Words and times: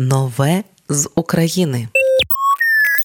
Нове 0.00 0.62
з 0.88 1.08
України. 1.14 1.88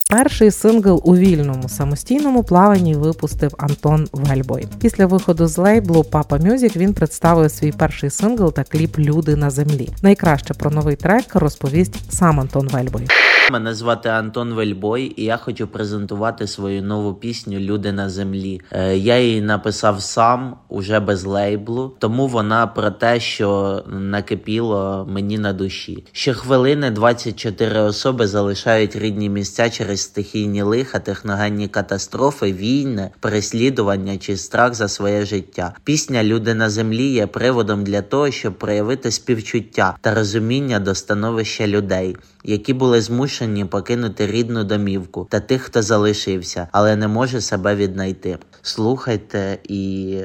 Перший 0.10 0.52
сингл 0.52 1.02
у 1.04 1.16
вільному 1.16 1.70
самостійному 1.70 2.44
плаванні 2.44 2.96
випустив 2.96 3.54
Антон 3.58 4.08
Вельбой. 4.12 4.68
Після 4.82 5.06
виходу 5.06 5.48
з 5.48 5.58
лейблу 5.58 6.04
Papa 6.04 6.38
Music 6.38 6.76
він 6.76 6.94
представив 6.94 7.52
свій 7.52 7.72
перший 7.72 8.10
сингл 8.10 8.54
та 8.54 8.64
кліп 8.64 9.00
Люди 9.00 9.36
на 9.36 9.50
землі. 9.50 9.90
Найкраще 10.02 10.54
про 10.54 10.72
новий 10.72 10.96
трек 10.96 11.36
розповість 11.36 12.14
сам 12.14 12.40
Антон 12.40 12.68
Вельбой. 12.68 13.08
Мене 13.54 13.74
звати 13.74 14.10
Антон 14.10 14.54
Вельбой, 14.54 15.14
і 15.18 15.24
я 15.24 15.38
хочу 15.38 15.68
презентувати 15.68 16.48
свою 16.48 16.84
нову 16.84 17.14
пісню 17.14 17.60
Люди 17.60 17.92
на 17.92 18.10
землі. 18.10 18.62
Е, 18.72 18.98
я 18.98 19.20
її 19.20 19.42
написав 19.42 20.02
сам 20.02 20.58
уже 20.70 21.00
без 21.00 21.26
лейблу, 21.26 21.96
тому 22.00 22.28
вона 22.28 22.68
про 22.68 22.92
те, 22.92 23.20
що 23.20 23.84
накипіло 23.88 25.08
мені 25.10 25.38
на 25.38 25.54
душі. 25.54 26.04
Щохвилини 26.12 26.92
24 26.92 27.80
особи 27.80 28.28
залишають 28.28 28.96
рідні 28.96 29.30
місця 29.30 29.70
через 29.70 30.02
стихійні 30.02 30.62
лиха, 30.62 31.00
техногенні 31.00 31.68
катастрофи, 31.68 32.54
війни, 32.54 33.10
переслідування 33.20 34.18
чи 34.18 34.38
страх 34.38 34.74
за 34.74 34.88
своє 34.88 35.26
життя. 35.26 35.74
Пісня 35.84 36.24
Люди 36.24 36.54
на 36.54 36.70
землі 36.70 37.12
є 37.12 37.28
приводом 37.28 37.84
для 37.84 38.02
того, 38.02 38.32
щоб 38.32 38.54
проявити 38.54 39.12
співчуття 39.12 39.98
та 40.02 40.14
розуміння 40.16 40.80
до 40.80 40.96
становища 40.96 41.68
людей, 41.68 42.16
які 42.44 42.74
були 42.74 43.02
змушені 43.02 43.66
покинути 43.66 44.28
рідну 44.28 44.64
домівку 44.64 45.28
та 45.30 45.40
тих, 45.40 45.62
хто 45.62 45.82
залишився, 45.82 46.68
але 46.72 46.96
не 46.96 47.08
може 47.08 47.42
себе 47.42 47.76
віднайти. 47.76 48.38
Слухайте 48.62 49.58
і 49.64 50.20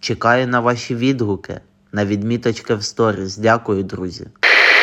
чекаю 0.00 0.48
на 0.48 0.60
ваші 0.60 0.94
відгуки, 0.94 1.60
на 1.92 2.04
відміточки 2.04 2.74
в 2.74 2.82
сторіс. 2.82 3.36
Дякую, 3.36 3.82
друзі 3.84 4.26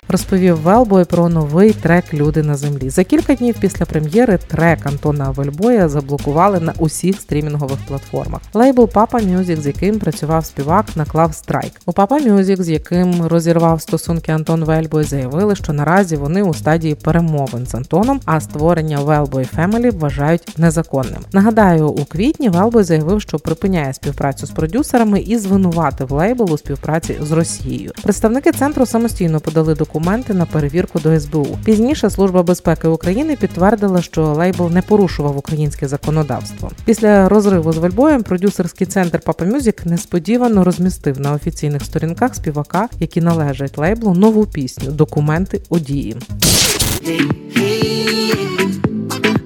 розповів 0.08 0.58
Велбой 0.58 1.06
про 1.06 1.30
новий 1.30 1.74
трек 1.74 2.14
Люди 2.14 2.44
на 2.44 2.56
землі. 2.56 2.90
За 2.90 3.04
кілька 3.04 3.36
днів 3.36 3.56
після 3.60 3.86
прем'єри 3.86 4.40
трек 4.48 4.86
Антона 4.86 5.30
Вельбоя 5.30 5.90
заблокували 5.90 6.60
на 6.60 6.74
усіх 6.80 7.22
стрімінгових 7.22 7.78
платформах. 7.88 8.42
Лейбл 8.54 8.84
Papa 8.84 9.38
Music, 9.38 9.62
з 9.62 9.68
яким 9.68 10.00
працював 10.00 10.46
співак, 10.46 10.86
наклав 10.96 11.36
страйк. 11.36 11.72
У 11.86 11.92
Papa 11.92 12.32
Music, 12.32 12.62
з 12.62 12.70
яким 12.70 13.28
розірвав 13.28 13.82
стосунки 13.82 14.32
Антон 14.32 14.64
Вельбой, 14.64 15.04
заявили, 15.04 15.56
що 15.56 15.74
наразі 15.74 16.16
вони 16.16 16.44
у 16.44 16.54
стадії 16.54 16.96
перемовин 16.96 17.66
з 17.66 17.76
Антоном, 17.76 18.20
а 18.26 18.42
створення 18.42 19.00
Велбой 19.00 19.48
Family 19.58 19.98
вважають 19.98 20.54
незаконним. 20.58 21.22
Нагадаю, 21.32 21.90
у 21.90 22.06
квітні 22.06 22.50
Велбой 22.50 22.84
заявив, 22.84 23.22
що 23.22 23.40
припиняє 23.40 23.94
співпрацю 23.94 24.46
з 24.46 24.52
продюсерами 24.52 25.20
і 25.20 25.38
звинуватив 25.38 26.12
лейбл 26.12 26.54
у 26.54 26.58
співпраці 26.58 27.18
з 27.22 27.32
Росією. 27.32 27.92
Представники 28.04 28.52
центру 28.52 28.86
самостійно 28.86 29.40
подали 29.40 29.76
документи 29.76 29.95
документи 29.96 30.34
на 30.34 30.46
перевірку 30.46 31.00
до 31.00 31.20
СБУ. 31.20 31.58
Пізніше 31.66 32.10
служба 32.10 32.44
безпеки 32.44 32.88
України 32.88 33.36
підтвердила, 33.36 34.02
що 34.02 34.22
лейбл 34.22 34.70
не 34.70 34.82
порушував 34.82 35.38
українське 35.38 35.88
законодавство. 35.88 36.72
Після 36.86 37.30
розриву 37.30 37.74
з 37.74 37.78
Вельбоєм 37.78 38.24
продюсерський 38.24 38.88
центр 38.88 39.20
Papa 39.26 39.56
Music 39.56 39.88
несподівано 39.88 40.64
розмістив 40.64 41.20
на 41.20 41.34
офіційних 41.34 41.86
сторінках 41.86 42.36
співака, 42.36 42.90
які 43.00 43.22
належать 43.22 43.78
лейблу, 43.78 44.14
нову 44.14 44.46
пісню 44.46 44.92
Документи 44.92 45.62
у 45.70 45.80
дії. 45.80 46.16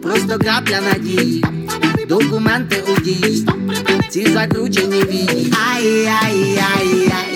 Просто 0.03 0.39
крапля 0.39 0.81
надії, 0.93 1.45
документи 2.09 2.75
у 2.97 3.01
дії, 3.01 3.47
ці 4.09 4.31
закручені 4.31 5.03
вії. 5.03 5.53
Ай-яй-яй-яй, 5.75 7.28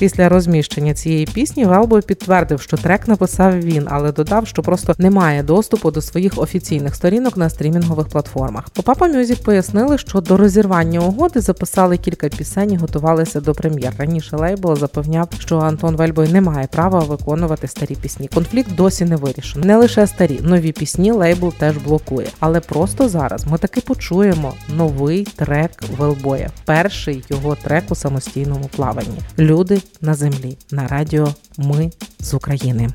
Після 0.00 0.28
розміщення 0.28 0.94
цієї 0.94 1.26
пісні 1.26 1.64
Велбой 1.64 2.02
підтвердив, 2.02 2.60
що 2.60 2.76
трек 2.76 3.08
написав 3.08 3.60
він, 3.60 3.86
але 3.90 4.12
додав, 4.12 4.46
що 4.46 4.62
просто 4.62 4.94
немає 4.98 5.42
доступу 5.42 5.90
до 5.90 6.02
своїх 6.02 6.38
офіційних 6.38 6.94
сторінок 6.94 7.36
на 7.36 7.50
стрімінгових 7.50 8.08
платформах. 8.08 8.64
Papa 8.70 9.16
Music 9.16 9.44
пояснили, 9.44 9.98
що 9.98 10.20
до 10.20 10.36
розірвання 10.36 11.00
угоди 11.00 11.40
записали 11.40 11.96
кілька 11.96 12.28
пісень 12.28 12.72
і 12.72 12.76
готувалися 12.76 13.40
до 13.40 13.54
прем'єр. 13.54 13.92
Раніше 13.98 14.36
лейбл 14.36 14.76
запевняв, 14.76 15.28
що 15.38 15.58
Антон 15.58 15.96
Вельбой 15.96 16.32
не 16.32 16.40
має 16.40 16.66
права 16.66 16.98
виконувати 16.98 17.68
старі 17.68 17.94
пісні. 17.94 18.28
Конфлікт 18.34 18.74
досі 18.74 19.04
не 19.04 19.16
вирішений. 19.16 19.68
Не 19.68 19.76
лише 19.76 20.06
старі, 20.06 20.40
нові 20.42 20.72
пісні 20.72 21.12
лейбл 21.12 21.52
теж 21.52 21.76
блокує. 21.76 22.28
Але 22.38 22.60
просто 22.60 23.08
зараз 23.08 23.46
ми 23.46 23.58
таки 23.58 23.80
почуємо 23.80 24.54
новий 24.76 25.24
трек 25.36 25.70
Велбоя. 25.98 26.50
Перший 26.64 27.24
його 27.28 27.56
трек 27.62 27.84
у 27.88 27.94
самостійному 27.94 28.70
плаванні. 28.76 29.18
Люди 29.38 29.80
на 30.00 30.14
землі 30.14 30.58
на 30.70 30.88
радіо 30.88 31.28
Ми 31.58 31.90
з 32.18 32.34
України. 32.34 32.88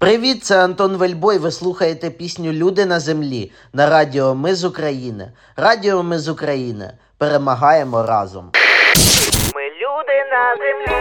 Привіт, 0.00 0.44
це 0.44 0.64
Антон 0.64 0.96
Вельбой. 0.96 1.38
Ви 1.38 1.50
слухаєте 1.50 2.10
пісню 2.10 2.52
Люди 2.52 2.86
на 2.86 3.00
землі 3.00 3.52
на 3.72 3.90
радіо 3.90 4.34
Ми 4.34 4.54
з 4.54 4.64
України. 4.64 5.32
Радіо 5.56 6.02
Ми 6.02 6.18
з 6.18 6.28
України. 6.28 6.90
Перемагаємо 7.18 8.02
разом. 8.02 8.50
Ми 9.54 9.62
люди 9.62 10.16
на 10.32 10.56
землі. 10.56 10.96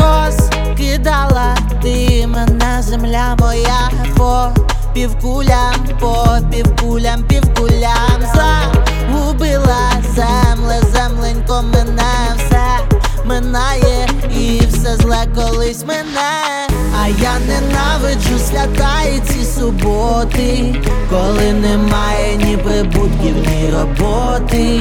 Розкидала 0.00 1.56
ти 1.82 2.26
мене 2.26 2.82
земля 2.82 3.36
моя 3.40 3.90
по 4.16 4.52
півкулям, 4.94 5.74
по 6.00 6.26
півкулям, 6.50 7.22
півкулям. 7.22 8.20
Загубила 8.34 9.90
земле, 10.14 10.80
земленько 10.92 11.64
мене 11.72 12.36
все 12.36 12.78
минає 13.24 14.08
і 14.36 14.60
все 14.66 14.96
зле 14.96 15.26
колись 15.34 15.84
мене, 15.84 16.68
а 17.02 17.08
я 17.08 17.38
ненавиджу 17.38 18.38
свята 18.38 19.02
і 19.02 19.20
ці 19.20 19.44
суботи, 19.44 20.74
коли 21.10 21.52
немає 21.52 22.36
ні 22.36 22.56
прибутків, 22.56 23.36
ні 23.36 23.70
роботи, 23.78 24.80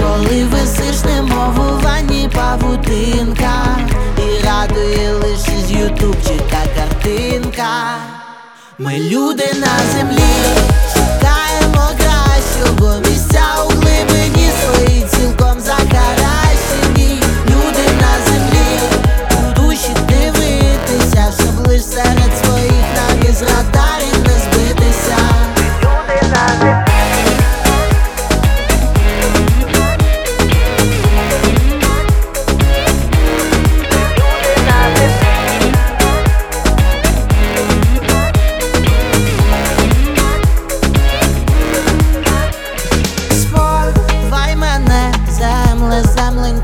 коли 0.00 0.44
висиш, 0.44 1.04
немов 1.04 1.58
у 1.58 1.84
ванні 1.84 2.30
павутинка, 2.34 3.73
Ми 8.78 8.98
люди 8.98 9.44
на 9.54 9.92
землі, 9.92 10.24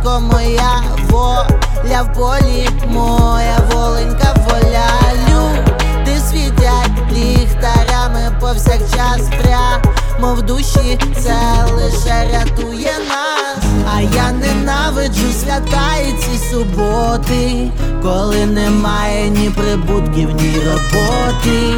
земленько 0.03 0.21
моя 0.21 0.83
воля 1.09 2.03
в 2.03 2.13
полі, 2.15 2.69
моя 2.89 3.59
воленька 3.71 4.35
воля 4.47 4.87
Люди 5.29 6.19
світять 6.31 7.13
ліхтарями 7.13 8.37
повсякчас 8.41 9.31
прямо 9.43 10.35
в 10.35 10.43
душі, 10.43 10.99
це 11.19 11.37
лише 11.75 12.29
рятує 12.33 12.93
нас, 13.09 13.65
а 13.95 14.01
я 14.01 14.33
ненавиджу 14.33 15.33
свята 15.33 15.97
і 16.09 16.13
ці 16.13 16.39
суботи, 16.51 17.71
коли 18.03 18.47
немає 18.47 19.31
ні 19.31 19.51
прибутків, 19.51 20.35
ні 20.35 20.55
роботи, 20.57 21.75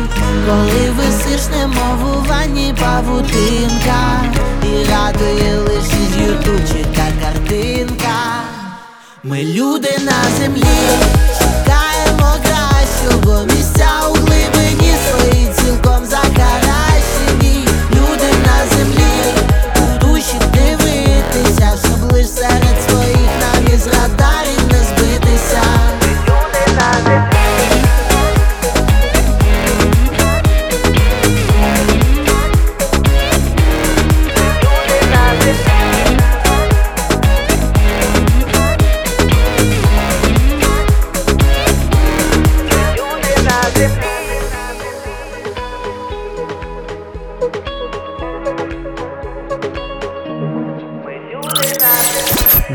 коли 0.47 0.91
висиш, 0.91 1.49
немов 1.57 2.17
у 2.17 2.29
ванні 2.29 2.75
павутинка, 2.81 4.23
і 4.63 4.85
радує 4.85 5.59
лише 5.59 5.97
з 6.13 6.17
ютубчика 6.17 7.07
картинка. 7.23 7.72
Ми 9.25 9.45
люди 9.45 9.99
на 10.05 10.37
землі, 10.39 10.65
шукаємо 11.39 12.37
кращого 12.45 13.47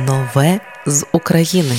Нове 0.05 0.59
з 0.85 1.05
України. 1.11 1.75